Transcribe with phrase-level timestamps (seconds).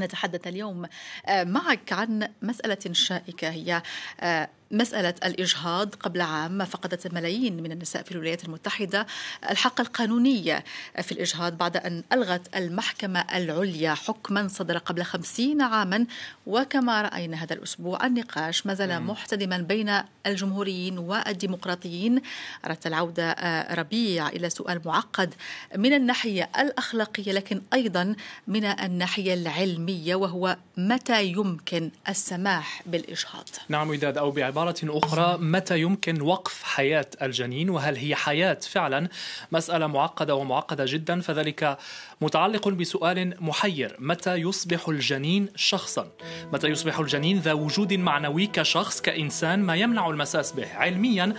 [0.00, 0.86] نتحدث اليوم
[1.26, 3.82] آه، معك عن مسألة شائكة هي
[4.20, 9.06] آه، مسألة الإجهاض قبل عام فقدت الملايين من النساء في الولايات المتحدة.
[9.50, 10.62] الحق القانوني
[11.02, 16.06] في الإجهاض بعد أن ألغت المحكمة العليا حكما صدر قبل خمسين عاما.
[16.46, 22.22] وكما رأينا هذا الأسبوع النقاش ما زال محتدما بين الجمهوريين والديمقراطيين.
[22.66, 25.34] أردت العودة آه، ربيع إلى سؤال معقد
[25.76, 28.14] من الناحية الأخلاقية لكن أيضا
[28.46, 35.80] من الناحية العلمية وهو متى يمكن السماح بالإجهاض؟ نعم وداد أو بعبارة بعبارة أخرى متى
[35.80, 39.08] يمكن وقف حياة الجنين؟ وهل هي حياة فعلا؟
[39.52, 41.78] مسألة معقدة ومعقدة جدا فذلك
[42.20, 43.96] متعلق بسؤال محير.
[43.98, 46.08] متى يصبح الجنين شخصا؟
[46.52, 51.34] متى يصبح الجنين ذا وجود معنوي كشخص كإنسان ما يمنع المساس به؟ علميا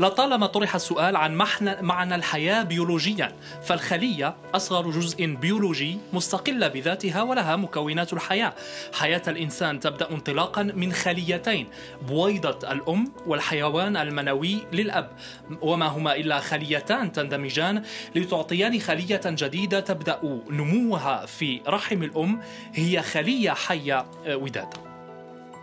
[0.00, 1.46] لطالما طرح السؤال عن
[1.80, 8.52] معنى الحياة بيولوجيا فالخلية أصغر جزء بيولوجي مستقلة بذاتها ولها مكونات الحياة.
[8.92, 11.66] حياة الإنسان تبدأ انطلاقا من خليتين
[12.08, 15.10] بويضة الأم والحيوان المنوي للأب
[15.60, 17.82] وما هما إلا خليتان تندمجان
[18.14, 22.40] لتعطيان خلية جديدة تبدأ نموها في رحم الأم
[22.74, 24.85] هي خلية حية آه، وداد.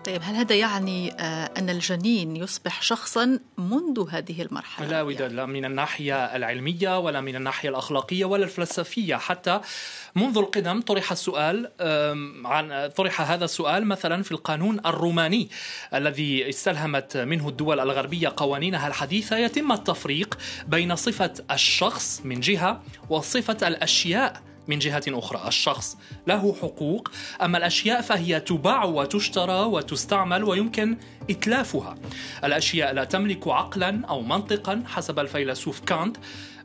[0.05, 5.45] طيب هل هذا يعني آه، أن الجنين يصبح شخصا منذ هذه المرحلة؟ لا وداد لا
[5.45, 9.15] من الناحية العلمية ولا من الناحية الأخلاقية ولا الفلسفية.
[9.15, 9.61] حتى
[10.15, 11.71] منذ القدم طرح السؤال
[12.45, 15.49] عن طرح هذا السؤال مثلا في القانون الروماني
[15.93, 19.38] الذي استلهمت منه الدول الغربية قوانينها الحديثة.
[19.38, 25.47] يتم التفريق بين صفة الشخص من جهة وصفة الأشياء من جهة أخرى.
[25.47, 25.97] الشخص
[26.28, 27.11] له حقوق
[27.42, 30.97] أما الأشياء فهي تباع وتشترى وتستعمل ويمكن
[31.30, 31.95] إتلافها.
[32.44, 36.17] الأشياء لا تملك عقلا أو منطقا حسب الفيلسوف كانت.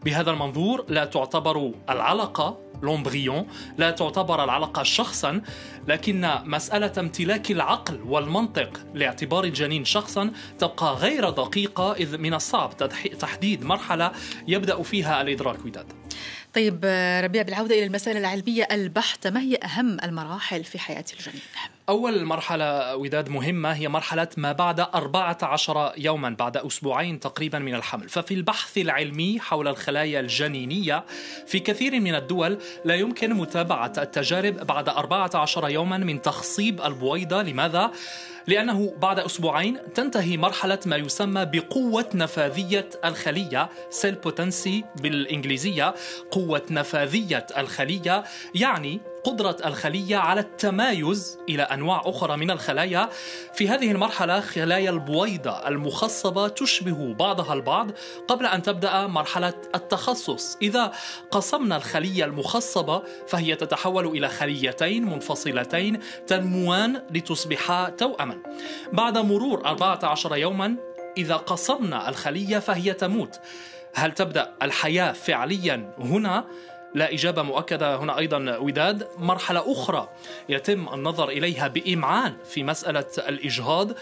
[0.04, 3.46] بهذا المنظور لا تعتبر العلاقة لومبريون
[3.78, 5.42] لا تعتبر العلاقة شخصا
[5.88, 12.76] لكن مسألة امتلاك العقل والمنطق لاعتبار الجنين شخصا تبقى غير دقيقة إذ من الصعب
[13.20, 14.12] تحديد مرحلة
[14.48, 15.92] يبدأ فيها الإدراك وداد
[16.54, 16.84] طيب
[17.24, 21.42] ربيع بالعودة إلى المسألة العلمية البحتة ما هي أهم المراحل في حياة الجنين؟
[21.88, 28.08] أول مرحلة وداد مهمة هي مرحلة ما بعد 14 يوما بعد أسبوعين تقريبا من الحمل.
[28.08, 31.04] ففي البحث العلمي حول الخلايا الجنينية
[31.46, 37.42] في كثير من الدول لا يمكن متابعة التجارب بعد 14 يوما من تخصيب البويضة.
[37.42, 37.90] لماذا؟
[38.46, 45.94] لأنه بعد أسبوعين تنتهي مرحلة ما يسمى بقوة نفاذية الخلية cell potency بالإنجليزية.
[46.30, 48.24] قوة نفاذية الخلية
[48.54, 53.08] يعني قدرة الخلية على التمايز إلى أنواع أخرى من الخلايا.
[53.54, 57.90] في هذه المرحلة خلايا البويضة المخصبة تشبه بعضها البعض.
[58.28, 60.92] قبل أن تبدأ مرحلة التخصص إذا
[61.30, 68.42] قسمنا الخلية المخصبة فهي تتحول إلى خليتين منفصلتين تنموان لتصبحا توأما.
[68.92, 70.76] بعد مرور 14 يوما
[71.16, 73.40] إذا قسمنا الخلية فهي تموت.
[73.94, 76.44] هل تبدأ الحياة فعليا هنا؟
[76.94, 77.96] لا إجابة مؤكدة.
[77.96, 79.08] هنا أيضا وداد.
[79.18, 80.08] مرحلة أخرى
[80.48, 83.92] يتم النظر إليها بإمعان في مسألة الإجهاض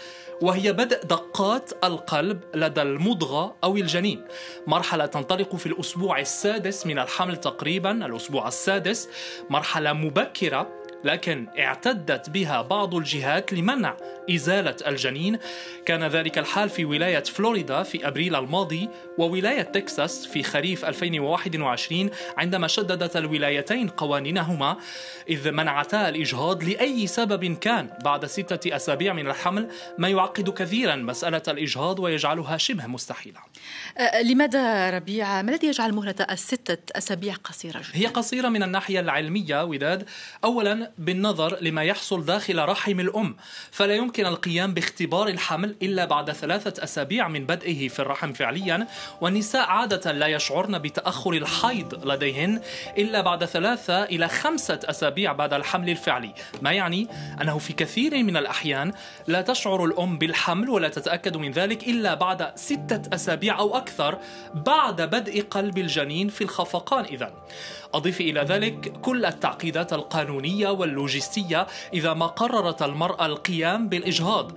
[0.41, 4.25] وهي بدء دقات القلب لدى المضغة أو الجنين.
[4.67, 9.09] مرحلة تنطلق في الأسبوع السادس من الحمل تقريبا الأسبوع السادس.
[9.51, 13.97] مرحلة مبكرة لكن اعتدت بها بعض الجهات لمنع
[14.31, 15.39] إزالة الجنين.
[15.87, 22.67] كان ذلك الحال في ولاية فلوريدا في أبريل الماضي وولاية تكساس في خريف 2021 عندما
[22.67, 24.77] شددت الولايتين قوانينهما
[25.29, 27.91] إذ منعتا الإجهاض لأي سبب كان.
[28.05, 29.69] بعد ستة أسابيع من الحمل
[29.99, 33.41] ما يعقد كثيرا مسألة الإجهاض ويجعلها شبه مستحيلة.
[33.99, 39.01] أه، لماذا ربيع؟ ما الذي يجعل مهلة الستة أسابيع قصيرة جدا؟ هي قصيرة من الناحية
[39.01, 40.09] العلمية وداد.
[40.45, 43.37] أولا بالنظر لما يحصل داخل رحم الأم.
[43.71, 48.87] فلا يمكن القيام باختبار الحمل إلا بعد ثلاثة أسابيع من بدئه في الرحم فعليا.
[49.21, 52.61] والنساء عادة لا يشعرن بتأخر الحيض لديهن
[52.99, 56.35] إلا بعد ثلاثة إلى خمسة أسابيع بعد الحمل الفعلي.
[56.63, 57.09] ما يعني؟
[57.43, 58.93] أنه في كثير من الأحيان
[59.27, 64.19] لا تشعر الأم بالحمل ولا تتأكد من ذلك إلا بعد ستة أسابيع أو أكثر
[64.55, 67.32] بعد بدء قلب الجنين في الخفقان إذا
[67.94, 74.52] أضيف إلى ذلك كل التعقيدات القانونية واللوجستية إذا ما قررت المرأة القيام بالإجهاض.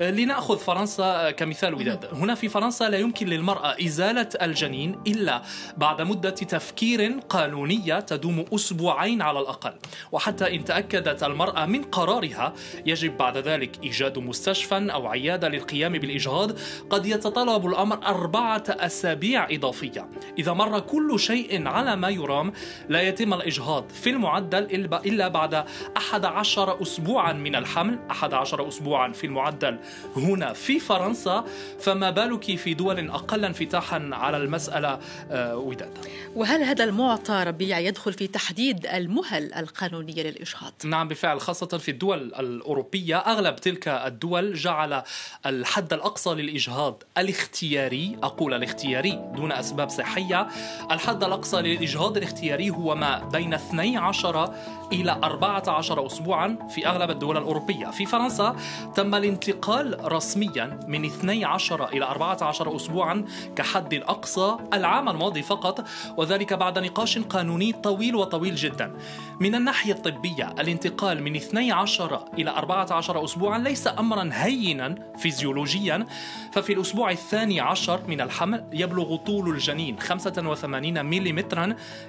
[0.00, 5.42] لنأخذ فرنسا كمثال وداد هنا في فرنسا لا يمكن للمرأة إزالة الجنين إلا
[5.76, 9.72] بعد مدة تفكير قانونية تدوم أسبوعين على الأقل.
[10.12, 12.54] وحتى إن تأكدت المرأة من قرارها
[12.86, 16.52] يجب بعد ذلك إيجاد مستشفى أو عيادة للقيام بالإجهاض.
[16.90, 20.08] قد يتطلب الأمر أربعة أسابيع إضافية.
[20.38, 22.52] إذا مر كل شيء على ما يرام
[22.88, 25.64] لا يتم الإجهاض في المعدل إلا بعد
[25.96, 27.98] 11 أسبوعا من الحمل.
[28.10, 29.78] 11 أسبوعا في المعدل
[30.16, 31.44] هنا في فرنسا
[31.80, 34.98] فما بالك في دول أقل انفتاحا على المسألة
[35.30, 35.98] آه، وداد
[36.34, 42.18] وهل هذا المعطى ربيع يدخل في تحديد المهل القانونية للإجهاض؟ نعم بالفعل خاصة في الدول
[42.18, 43.16] الأوروبية.
[43.18, 45.02] أغلب تلك الدول جعل
[45.46, 50.48] الحد الأقصى للإجهاض الاختياري أقول الاختياري دون أسباب صحية.
[50.90, 54.54] الحد الأقصى للإجهاض الاختياري هو ما بين 12
[54.92, 57.86] إلى 14 أسبوعا في أغلب الدول الأوروبية.
[57.86, 58.56] في فرنسا
[58.94, 63.24] تم الانتقال رسميا من 12 إلى 14 أسبوعا
[63.56, 65.84] كحد أقصى العام الماضي فقط
[66.16, 68.92] وذلك بعد نقاش قانوني طويل وطويل جدا.
[69.40, 76.06] من الناحية الطبية الانتقال من 12 إلى 14 أسبوعا ليس أمرا هينا فيزيولوجيا.
[76.52, 81.44] ففي الأسبوع الثاني عشر من الحمل يبلغ طول الجنين 85 ملم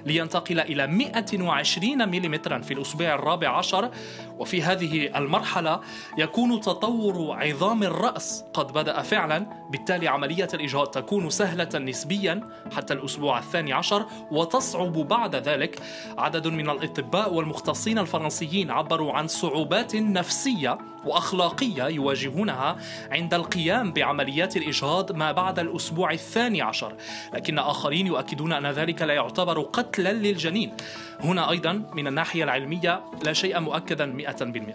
[0.06, 3.90] لينتقل إلى 120 ملم في الأسبوع الرابع عشر
[4.38, 5.80] وفي هذه المرحلة
[6.18, 12.40] يكون تطور عظام الرأس قد بدأ فعلا بالتالي عملية الإجهاض تكون سهلة نسبيا
[12.76, 15.82] حتى الأسبوع الثاني عشر وتصعب بعد ذلك
[16.18, 22.76] عدد من الأطباء والمختصين الفرنسيين عبروا عن صعوبات نفسية وأخلاقية يواجهونها
[23.10, 26.94] عند القيام بعمليات الاجهاض ما بعد الأسبوع الثاني عشر،
[27.34, 30.72] لكن آخرين يؤكدون أن ذلك لا يعتبر قتلا للجنين.
[31.20, 34.74] هنا أيضا من الناحية العلمية لا شيء مؤكدا 100%.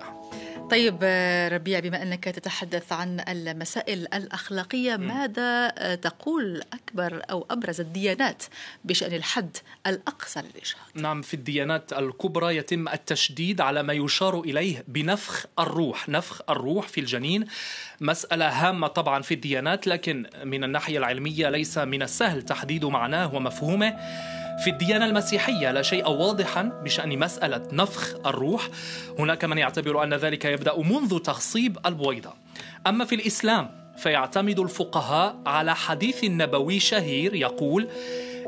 [0.71, 1.03] طيب
[1.53, 8.43] ربيع بما أنك تتحدث عن المسائل الأخلاقية ماذا تقول أكبر أو أبرز الديانات
[8.85, 9.57] بشأن الحد
[9.87, 16.41] الأقصى للاجهاض؟ نعم في الديانات الكبرى يتم التشديد على ما يشار إليه بنفخ الروح، نفخ
[16.49, 17.45] الروح في الجنين
[18.01, 23.97] مسألة هامة طبعا في الديانات لكن من الناحية العلمية ليس من السهل تحديد معناه ومفهومه.
[24.63, 28.69] في الديانة المسيحية لا شيء واضحا بشأن مسألة نفخ الروح.
[29.19, 32.33] هناك من يعتبر أن ذلك يبدأ منذ تخصيب البويضة.
[32.87, 37.87] أما في الإسلام فيعتمد الفقهاء على حديث نبوي شهير يقول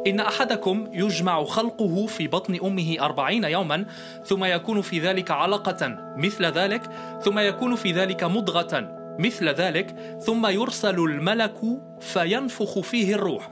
[0.08, 3.86] إن أحدكم يجمع خلقه في بطن أمه أربعين يوما
[4.26, 6.82] ثم يكون في ذلك علقة مثل ذلك
[7.22, 11.60] ثم يكون في ذلك مضغة مثل ذلك ثم يرسل الملك
[12.00, 13.50] فينفخ فيه الروح.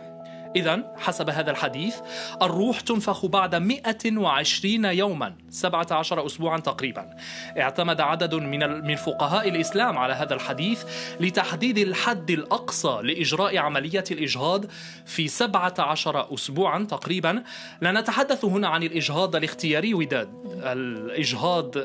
[0.55, 1.95] إذا حسب هذا الحديث
[2.41, 7.09] الروح تنفخ بعد 120 يوما 17 أسبوعا تقريبا.
[7.57, 10.83] اعتمد عدد من من فقهاء الإسلام على هذا الحديث
[11.19, 14.65] لتحديد الحد الأقصى لإجراء عملية الإجهاض
[15.05, 17.43] في 17 أسبوعا تقريبا.
[17.81, 20.29] لا نتحدث هنا عن الإجهاض الاختياري وداد
[20.63, 21.77] الإجهاض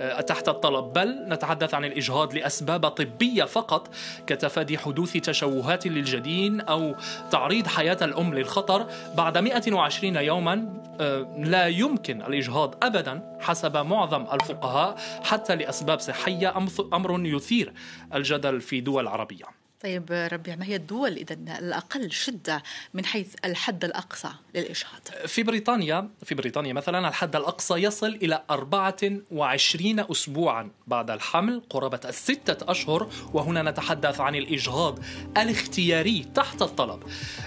[0.00, 3.94] آه، تحت الطلب بل نتحدث عن الإجهاض لأسباب طبية فقط
[4.26, 6.94] كتفادي حدوث تشوهات للجنين أو
[7.30, 14.96] تعريض حياة الأم للخطر بعد 120 يوما آه، لا يمكن الإجهاض أبدا حسب معظم الفقهاء
[15.22, 16.54] حتى لأسباب صحية
[16.92, 17.72] أمر يثير
[18.14, 19.63] الجدل في دول عربية.
[19.84, 22.62] طيب ربيع ما هي الدول اذا الأقل شدة
[22.94, 30.00] من حيث الحد الأقصى للاجهاض؟ في بريطانيا في بريطانيا مثلا الحد الأقصى يصل إلى 24
[30.10, 34.98] اسبوعا بعد الحمل قرابة الستة أشهر وهنا نتحدث عن الإجهاض
[35.36, 37.02] الاختياري تحت الطلب.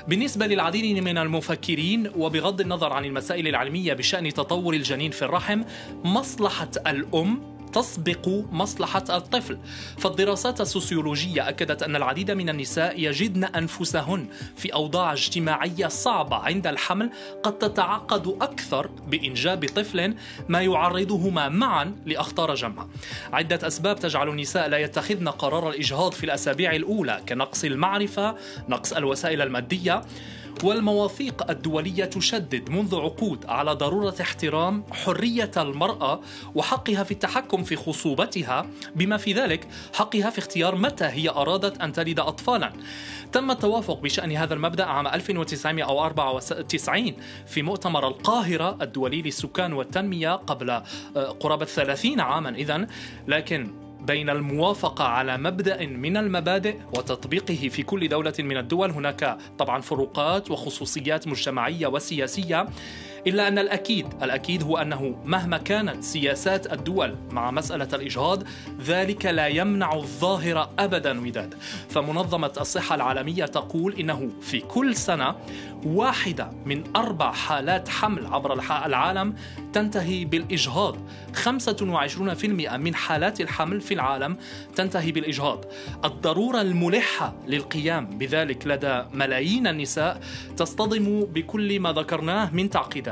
[0.08, 5.64] بالنسبة للعديد من المفكرين وبغض النظر عن المسائل العلمية بشأن تطور الجنين في الرحم
[6.04, 9.58] مصلحة الأم تسبق مصلحة الطفل.
[9.98, 17.12] فالدراسات السوسيولوجية أكدت أن العديد من النساء يجدن أنفسهن في أوضاع اجتماعية صعبة عند الحمل
[17.44, 20.16] قد تتعقد أكثر بإنجاب طفل
[20.50, 22.88] ما يعرضهما معا لأخطار جمع.
[23.34, 28.36] عدة أسباب تجعل النساء لا يتخذن قرار الإجهاض في الأسابيع الأولى كنقص المعرفة
[28.70, 30.02] نقص الوسائل المادية.
[30.64, 36.22] والمواثيق الدولية تشدد منذ عقود على ضرورة احترام حرية المرأة
[36.56, 38.66] وحقها في التحكم في خصوبتها.
[38.96, 42.74] بما في ذلك حقها في اختيار متى هي أرادت أن تلد أطفالا.
[43.32, 47.14] تم التوافق بشأن هذا المبدأ عام 1994
[47.48, 50.84] في مؤتمر القاهرة الدولي للسكان والتنمية قبل آه،
[51.16, 52.50] قرابة 30 عاما.
[52.50, 52.88] إذن
[53.28, 58.92] لكن بين الموافقة على مبدأ من المبادئ وتطبيقه في كل دولة من الدول.
[58.92, 62.68] هناك طبعا فروقات وخصوصيات مجتمعية وسياسية
[63.28, 68.44] إلا أن الأكيد الأكيد هو أنه مهما كانت سياسات الدول مع مسألة الإجهاض
[68.82, 71.54] ذلك لا يمنع الظاهرة أبدا وداد.
[71.90, 75.36] فمنظمة الصحة العالمية تقول إنه في كل سنة
[75.86, 78.54] واحدة من أربع حالات حمل عبر
[78.86, 79.36] العالم
[79.74, 80.98] تنتهي بالإجهاض.
[81.34, 84.38] 25% من حالات الحمل في العالم
[84.76, 85.66] تنتهي بالإجهاض.
[86.06, 90.22] الضرورة الملحة للقيام بذلك لدى ملايين النساء
[90.58, 93.07] تصطدم بكل ما ذكرناه من تعقيدات.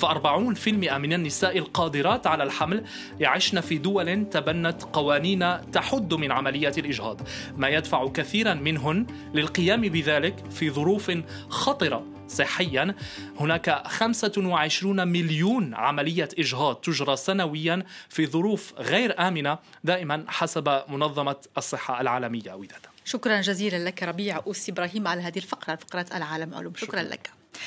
[0.00, 2.84] ف40% من النساء القادرات على الحمل
[3.20, 7.20] يعشن في دول تبنت قوانين تحد من عملية الإجهاض.
[7.56, 11.12] ما يدفع كثيرا منهن للقيام بذلك في ظروف
[11.48, 12.94] خطرة صحيا.
[13.40, 22.00] هناك 25 مليون عملية إجهاض تجرى سنويا في ظروف غير آمنة دائما حسب منظمة الصحة
[22.00, 22.54] العالمية.
[22.54, 27.02] وداد شكرا جزيلا لك ربيع أوسي إبراهيم على هذه الفقرة فقرة العالم علوم شكرا, شكرا.
[27.02, 27.37] لك.